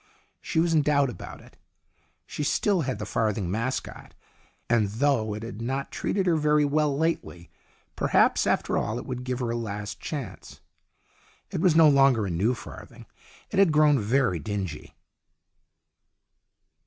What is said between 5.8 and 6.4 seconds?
treated her